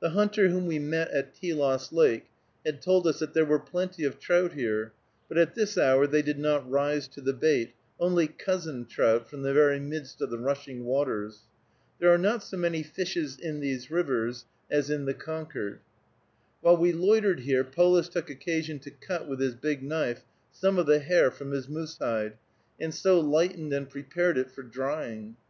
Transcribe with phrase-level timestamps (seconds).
[0.00, 2.28] The hunter whom we met at Telos Lake
[2.64, 4.94] had told us that there were plenty of trout here,
[5.28, 9.42] but at this hour they did not rise to the bait, only cousin trout, from
[9.42, 11.40] the very midst of the rushing waters.
[11.98, 15.80] There are not so many fishes in these rivers as in the Concord.
[16.62, 20.86] While we loitered here, Polis took occasion to cut with his big knife some of
[20.86, 22.38] the hair from his moose hide,
[22.80, 25.36] and so lightened and prepared it for drying.